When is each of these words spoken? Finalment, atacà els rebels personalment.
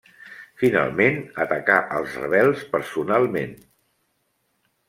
Finalment, 0.61 1.19
atacà 1.43 1.75
els 1.99 2.17
rebels 2.23 2.65
personalment. 2.75 3.55